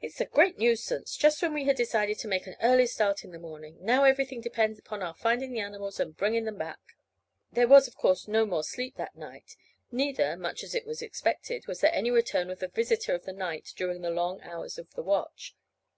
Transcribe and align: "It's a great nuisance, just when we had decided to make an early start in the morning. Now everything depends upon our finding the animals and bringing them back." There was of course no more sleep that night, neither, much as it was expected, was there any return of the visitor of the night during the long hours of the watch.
"It's 0.00 0.18
a 0.18 0.24
great 0.24 0.56
nuisance, 0.56 1.14
just 1.14 1.42
when 1.42 1.52
we 1.52 1.64
had 1.64 1.76
decided 1.76 2.18
to 2.20 2.26
make 2.26 2.46
an 2.46 2.56
early 2.62 2.86
start 2.86 3.22
in 3.22 3.32
the 3.32 3.38
morning. 3.38 3.76
Now 3.82 4.04
everything 4.04 4.40
depends 4.40 4.78
upon 4.78 5.02
our 5.02 5.12
finding 5.12 5.52
the 5.52 5.60
animals 5.60 6.00
and 6.00 6.16
bringing 6.16 6.46
them 6.46 6.56
back." 6.56 6.78
There 7.52 7.68
was 7.68 7.86
of 7.86 7.96
course 7.98 8.26
no 8.28 8.46
more 8.46 8.64
sleep 8.64 8.96
that 8.96 9.14
night, 9.14 9.54
neither, 9.92 10.38
much 10.38 10.62
as 10.64 10.74
it 10.74 10.86
was 10.86 11.02
expected, 11.02 11.66
was 11.66 11.82
there 11.82 11.92
any 11.92 12.10
return 12.10 12.48
of 12.48 12.60
the 12.60 12.68
visitor 12.68 13.14
of 13.14 13.26
the 13.26 13.34
night 13.34 13.74
during 13.76 14.00
the 14.00 14.08
long 14.08 14.40
hours 14.40 14.78
of 14.78 14.94
the 14.94 15.02
watch. 15.02 15.54